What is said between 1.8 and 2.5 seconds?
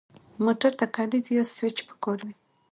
پکار وي.